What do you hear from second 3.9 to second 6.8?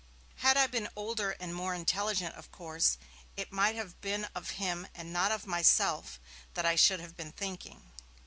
been of him and not of myself that I